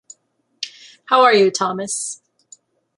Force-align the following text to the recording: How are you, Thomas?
How 1.09 1.21
are 1.21 1.33
you, 1.35 1.51
Thomas? 1.51 2.23